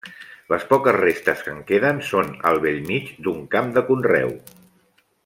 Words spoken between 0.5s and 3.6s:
Les poques restes que en queden són al bell mig d'un